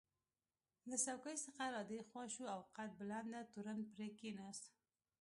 له 0.89 0.95
څوکۍ 1.05 1.35
څخه 1.45 1.63
را 1.75 1.81
دې 1.89 1.99
خوا 2.07 2.23
شو 2.33 2.43
او 2.53 2.59
قد 2.75 2.89
بلنده 2.99 3.39
تورن 3.53 3.79
پرې 3.91 4.07
کېناست. 4.19 4.65